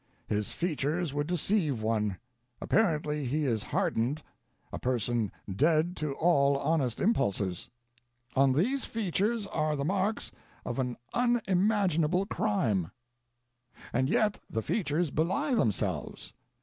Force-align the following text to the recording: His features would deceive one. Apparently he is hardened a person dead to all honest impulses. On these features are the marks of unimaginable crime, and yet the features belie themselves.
His 0.27 0.49
features 0.49 1.13
would 1.13 1.27
deceive 1.27 1.83
one. 1.83 2.17
Apparently 2.59 3.23
he 3.25 3.45
is 3.45 3.61
hardened 3.61 4.23
a 4.73 4.79
person 4.79 5.31
dead 5.47 5.95
to 5.97 6.13
all 6.13 6.57
honest 6.57 6.99
impulses. 6.99 7.69
On 8.35 8.51
these 8.53 8.83
features 8.83 9.45
are 9.45 9.75
the 9.75 9.85
marks 9.85 10.31
of 10.65 10.79
unimaginable 11.13 12.25
crime, 12.25 12.89
and 13.93 14.09
yet 14.09 14.39
the 14.49 14.63
features 14.63 15.11
belie 15.11 15.53
themselves. 15.53 16.33